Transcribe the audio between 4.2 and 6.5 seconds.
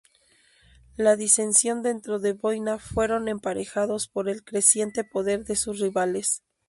el creciente poder de sus rivales.